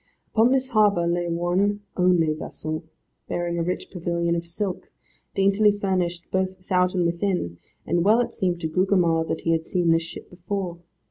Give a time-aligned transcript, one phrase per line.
[0.33, 2.83] Upon this harbour lay one only vessel,
[3.29, 4.89] bearing a rich pavilion of silk,
[5.35, 9.63] daintily furnished both without and within, and well it seemed to Gugemar that he had
[9.63, 10.79] seen this ship before.